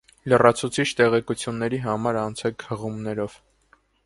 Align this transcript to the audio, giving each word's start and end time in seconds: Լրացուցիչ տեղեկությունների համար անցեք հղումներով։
Լրացուցիչ 0.31 0.85
տեղեկությունների 1.01 1.81
համար 1.85 2.19
անցեք 2.25 2.67
հղումներով։ 2.71 3.39